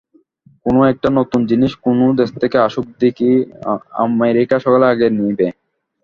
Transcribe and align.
কোন 0.65 0.75
একটা 0.91 1.07
নূতন 1.11 1.41
জিনিষ 1.49 1.73
কোন 1.83 1.99
দেশ 2.19 2.29
থেকে 2.41 2.57
আসুক 2.67 2.85
দিকি, 3.01 3.29
আমেরিকা 4.03 4.55
সকলের 4.63 4.91
আগে 4.93 5.07
নেবে। 5.17 5.47